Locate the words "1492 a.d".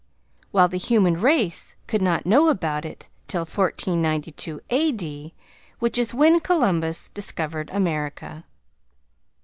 3.41-5.35